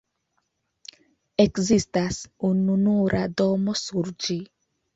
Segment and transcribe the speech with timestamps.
[1.45, 2.19] Ekzistas
[2.51, 4.43] ununura domo sur ĝi.